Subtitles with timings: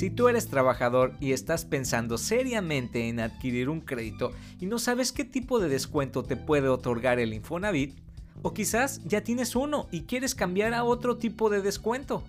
[0.00, 5.12] Si tú eres trabajador y estás pensando seriamente en adquirir un crédito y no sabes
[5.12, 8.00] qué tipo de descuento te puede otorgar el Infonavit,
[8.40, 12.24] o quizás ya tienes uno y quieres cambiar a otro tipo de descuento.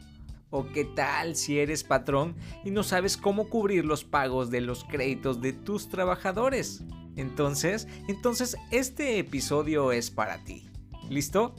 [0.49, 2.35] ¿O qué tal si eres patrón
[2.65, 6.83] y no sabes cómo cubrir los pagos de los créditos de tus trabajadores?
[7.15, 10.69] Entonces, entonces este episodio es para ti.
[11.09, 11.55] ¿Listo?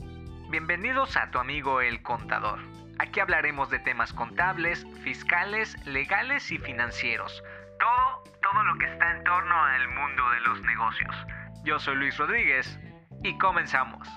[0.51, 2.59] Bienvenidos a tu amigo el contador.
[2.99, 7.43] Aquí hablaremos de temas contables, fiscales, legales y financieros.
[7.79, 11.15] Todo, todo lo que está en torno al mundo de los negocios.
[11.63, 12.79] Yo soy Luis Rodríguez
[13.23, 14.07] y comenzamos.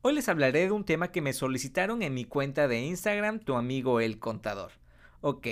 [0.00, 3.56] Hoy les hablaré de un tema que me solicitaron en mi cuenta de Instagram, tu
[3.56, 4.72] amigo el contador.
[5.20, 5.46] Ok,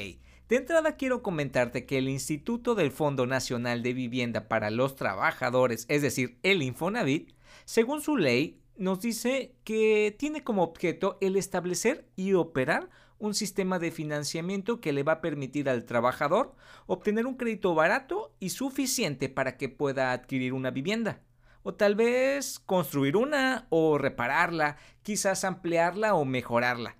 [0.48, 5.84] de entrada quiero comentarte que el Instituto del Fondo Nacional de Vivienda para los Trabajadores,
[5.88, 7.32] es decir, el Infonavit,
[7.64, 13.78] según su ley, nos dice que tiene como objeto el establecer y operar un sistema
[13.78, 16.54] de financiamiento que le va a permitir al trabajador
[16.86, 21.22] obtener un crédito barato y suficiente para que pueda adquirir una vivienda.
[21.62, 26.96] O tal vez construir una o repararla, quizás ampliarla o mejorarla.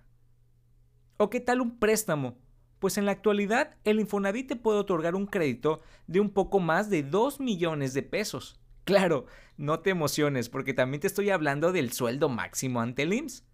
[1.18, 2.38] ¿O qué tal un préstamo?
[2.78, 6.88] Pues en la actualidad el Infonavit te puede otorgar un crédito de un poco más
[6.88, 8.58] de 2 millones de pesos.
[8.84, 13.44] Claro, no te emociones porque también te estoy hablando del sueldo máximo ante el IMSS.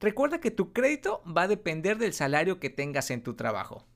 [0.00, 3.86] Recuerda que tu crédito va a depender del salario que tengas en tu trabajo.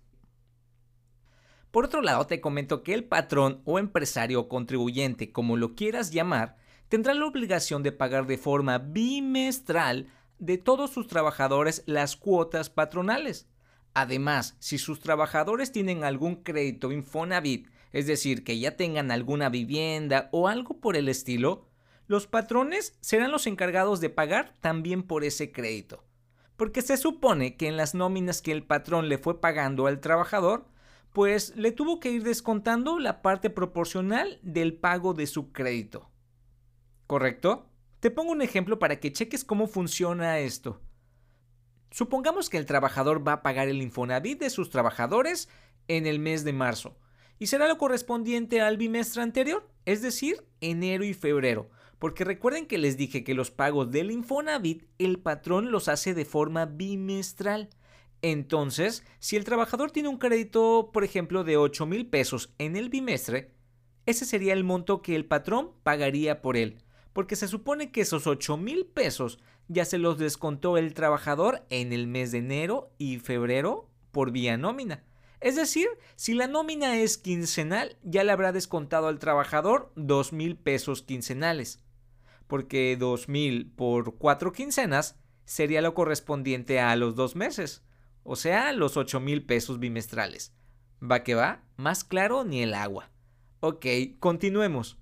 [1.71, 6.13] Por otro lado, te comento que el patrón o empresario o contribuyente, como lo quieras
[6.13, 6.57] llamar,
[6.89, 10.07] tendrá la obligación de pagar de forma bimestral
[10.39, 13.49] de todos sus trabajadores las cuotas patronales.
[13.95, 20.29] Además, si sus trabajadores tienen algún crédito Infonavit es decir, que ya tengan alguna vivienda
[20.33, 21.69] o algo por el estilo,
[22.09, 26.05] los patrones serán los encargados de pagar también por ese crédito.
[26.57, 30.67] Porque se supone que en las nóminas que el patrón le fue pagando al trabajador,
[31.13, 36.11] pues le tuvo que ir descontando la parte proporcional del pago de su crédito.
[37.07, 37.71] ¿Correcto?
[38.01, 40.81] Te pongo un ejemplo para que cheques cómo funciona esto.
[41.93, 45.49] Supongamos que el trabajador va a pagar el Infonavit de sus trabajadores
[45.87, 46.97] en el mes de marzo
[47.39, 51.71] y será lo correspondiente al bimestre anterior, es decir, enero y febrero.
[51.99, 56.25] Porque recuerden que les dije que los pagos del Infonavit el patrón los hace de
[56.25, 57.71] forma bimestral.
[58.23, 62.89] Entonces, si el trabajador tiene un crédito, por ejemplo, de 8 mil pesos en el
[62.89, 63.53] bimestre,
[64.07, 66.79] ese sería el monto que el patrón pagaría por él.
[67.13, 71.93] Porque se supone que esos 8 mil pesos ya se los descontó el trabajador en
[71.93, 75.05] el mes de enero y febrero por vía nómina.
[75.45, 80.57] Es decir, si la nómina es quincenal, ya le habrá descontado al trabajador dos mil
[80.57, 81.85] pesos quincenales.
[82.47, 87.85] Porque dos mil por cuatro quincenas sería lo correspondiente a los dos meses,
[88.23, 90.55] o sea, los ocho mil pesos bimestrales.
[91.03, 91.63] ¿Va que va?
[91.77, 93.11] Más claro ni el agua.
[93.61, 93.85] Ok,
[94.21, 94.97] continuemos.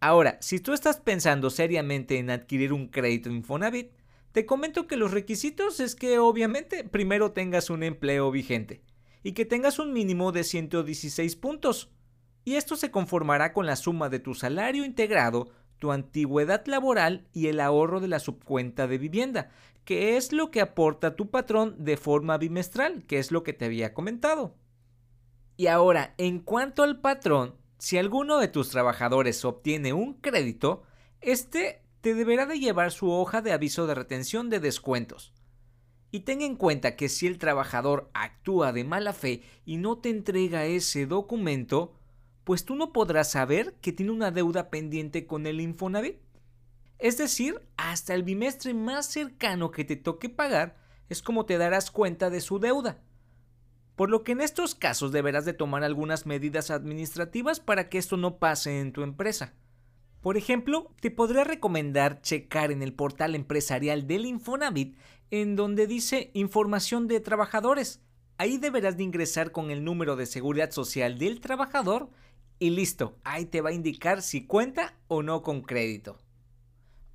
[0.00, 3.92] Ahora, si tú estás pensando seriamente en adquirir un crédito Infonavit,
[4.32, 8.82] te comento que los requisitos es que obviamente primero tengas un empleo vigente
[9.22, 11.90] y que tengas un mínimo de 116 puntos.
[12.44, 17.48] Y esto se conformará con la suma de tu salario integrado, tu antigüedad laboral y
[17.48, 19.50] el ahorro de la subcuenta de vivienda,
[19.84, 23.64] que es lo que aporta tu patrón de forma bimestral, que es lo que te
[23.64, 24.54] había comentado.
[25.56, 30.82] Y ahora, en cuanto al patrón, si alguno de tus trabajadores obtiene un crédito,
[31.20, 35.34] este te deberá de llevar su hoja de aviso de retención de descuentos.
[36.10, 40.10] Y ten en cuenta que si el trabajador actúa de mala fe y no te
[40.10, 41.94] entrega ese documento,
[42.44, 46.16] pues tú no podrás saber que tiene una deuda pendiente con el Infonavit.
[46.98, 50.76] Es decir, hasta el bimestre más cercano que te toque pagar
[51.08, 52.98] es como te darás cuenta de su deuda.
[53.96, 58.16] Por lo que en estos casos deberás de tomar algunas medidas administrativas para que esto
[58.16, 59.54] no pase en tu empresa.
[60.22, 64.96] Por ejemplo, te podría recomendar checar en el portal empresarial del Infonavit
[65.30, 68.00] en donde dice información de trabajadores.
[68.36, 72.10] Ahí deberás de ingresar con el número de seguridad social del trabajador
[72.58, 76.18] y listo, ahí te va a indicar si cuenta o no con crédito.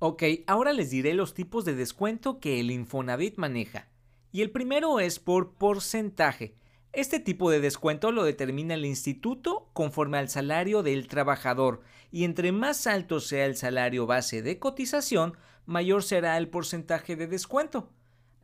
[0.00, 3.88] Ok, ahora les diré los tipos de descuento que el Infonavit maneja.
[4.32, 6.54] Y el primero es por porcentaje.
[6.96, 12.52] Este tipo de descuento lo determina el instituto conforme al salario del trabajador y entre
[12.52, 17.92] más alto sea el salario base de cotización, mayor será el porcentaje de descuento.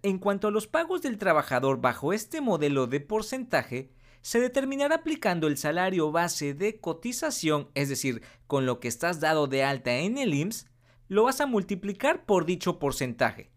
[0.02, 3.90] En cuanto a los pagos del trabajador bajo este modelo de porcentaje,
[4.20, 9.46] se determinará aplicando el salario base de cotización, es decir, con lo que estás dado
[9.46, 10.66] de alta en el IMSS,
[11.08, 13.50] lo vas a multiplicar por dicho porcentaje.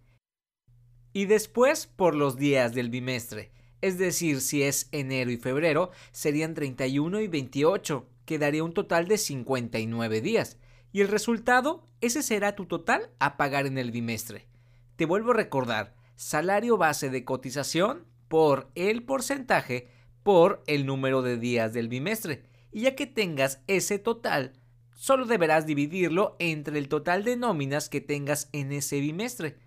[1.11, 3.54] y después por los días del bimestre.
[3.81, 9.07] Es decir, si es enero y febrero, serían 31 y 28, que daría un total
[9.07, 10.57] de 59 días.
[10.91, 14.47] Y el resultado, ese será tu total a pagar en el bimestre.
[14.95, 19.89] Te vuelvo a recordar, salario base de cotización por el porcentaje
[20.23, 22.43] por el número de días del bimestre.
[22.71, 24.53] Y ya que tengas ese total,
[24.95, 29.57] solo deberás dividirlo entre el total de nóminas que tengas en ese bimestre.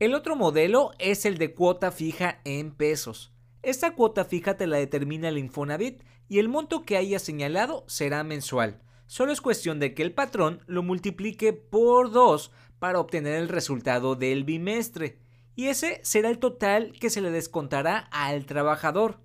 [0.00, 3.32] El otro modelo es el de cuota fija en pesos.
[3.62, 8.24] Esta cuota fija te la determina el Infonavit y el monto que haya señalado será
[8.24, 8.82] mensual.
[9.06, 12.50] Solo es cuestión de que el patrón lo multiplique por 2
[12.80, 15.20] para obtener el resultado del bimestre.
[15.54, 19.20] Y ese será el total que se le descontará al trabajador.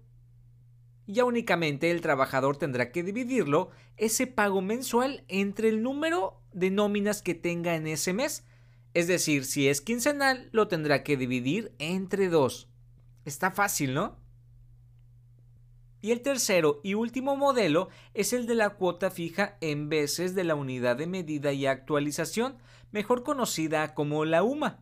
[1.08, 7.24] Ya únicamente el trabajador tendrá que dividirlo, ese pago mensual, entre el número de nóminas
[7.24, 8.46] que tenga en ese mes.
[8.94, 12.68] Es decir, si es quincenal, lo tendrá que dividir entre dos.
[13.26, 14.18] Está fácil, ¿no?
[16.02, 20.46] Y el tercero y último modelo es el de la cuota fija en veces de
[20.46, 22.58] la unidad de medida y actualización,
[22.92, 24.80] mejor conocida como la UMA.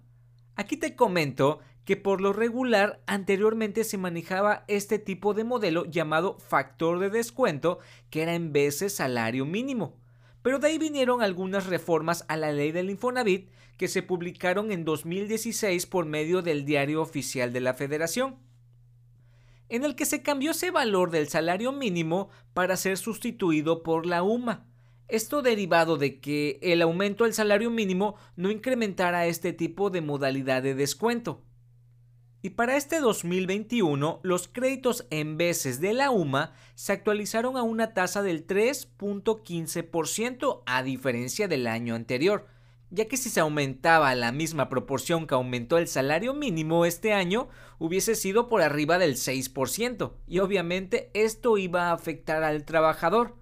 [0.56, 6.38] Aquí te comento que por lo regular anteriormente se manejaba este tipo de modelo llamado
[6.38, 9.96] factor de descuento, que era en veces salario mínimo.
[10.42, 14.86] Pero de ahí vinieron algunas reformas a la ley del Infonavit que se publicaron en
[14.86, 18.38] 2016 por medio del Diario Oficial de la Federación
[19.70, 24.24] en el que se cambió ese valor del salario mínimo para ser sustituido por la
[24.24, 24.66] UMA.
[25.08, 30.62] Esto derivado de que el aumento del salario mínimo no incrementara este tipo de modalidad
[30.62, 31.42] de descuento.
[32.42, 37.94] Y para este 2021, los créditos en veces de la UMA se actualizaron a una
[37.94, 42.46] tasa del 3.15% a diferencia del año anterior,
[42.90, 47.50] ya que si se aumentaba la misma proporción que aumentó el salario mínimo este año,
[47.80, 53.36] hubiese sido por arriba del 6%, y obviamente esto iba a afectar al trabajador.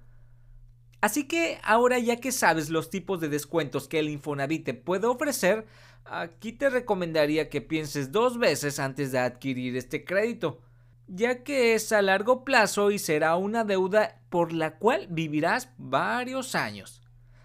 [1.02, 5.06] Así que ahora ya que sabes los tipos de descuentos que el Infonavit te puede
[5.06, 5.68] ofrecer,
[6.06, 10.62] aquí te recomendaría que pienses dos veces antes de adquirir este crédito,
[11.08, 16.56] ya que es a largo plazo y será una deuda por la cual vivirás varios
[16.56, 17.04] años.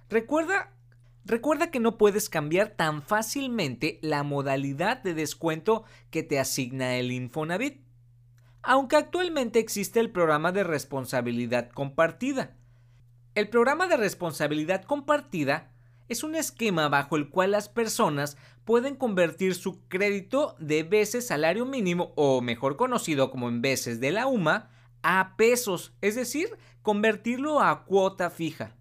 [0.09, 0.73] Recuerda
[1.25, 7.13] Recuerda que no puedes cambiar tan fácilmente la modalidad de descuento que te asigna el
[7.13, 7.83] Infonavit,
[8.63, 12.57] aunque actualmente existe el programa de responsabilidad compartida.
[13.35, 15.71] El programa de responsabilidad compartida
[16.09, 21.65] es un esquema bajo el cual las personas pueden convertir su crédito de veces salario
[21.65, 24.71] mínimo o mejor conocido como en veces de la UMA
[25.03, 26.51] a pesos, es decir,
[26.83, 28.75] convertirlo a cuota fija.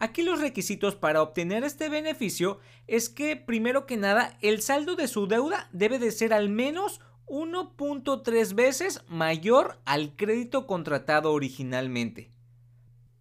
[0.00, 5.08] Aquí los requisitos para obtener este beneficio es que, primero que nada, el saldo de
[5.08, 12.30] su deuda debe de ser al menos 1.3 veces mayor al crédito contratado originalmente.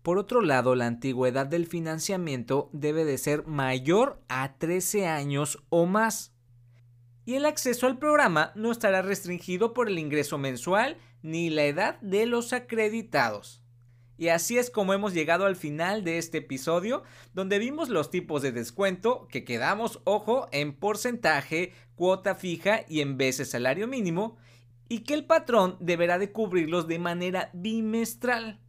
[0.03, 5.85] Por otro lado, la antigüedad del financiamiento debe de ser mayor a 13 años o
[5.85, 6.33] más.
[7.25, 11.99] Y el acceso al programa no estará restringido por el ingreso mensual ni la edad
[11.99, 13.61] de los acreditados.
[14.17, 17.03] Y así es como hemos llegado al final de este episodio,
[17.33, 23.17] donde vimos los tipos de descuento que quedamos, ojo, en porcentaje, cuota fija y en
[23.17, 24.37] veces salario mínimo,
[24.89, 28.59] y que el patrón deberá de cubrirlos de manera bimestral.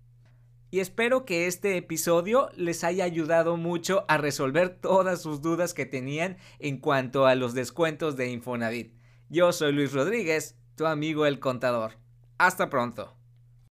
[0.71, 5.87] Y espero que este episodio les haya ayudado mucho a resolver todas sus dudas que
[5.87, 8.93] tenían en cuanto a los descuentos de Infonavit.
[9.31, 11.93] Yo soy Luis Rodríguez, tu amigo el contador.
[12.37, 13.18] Hasta pronto.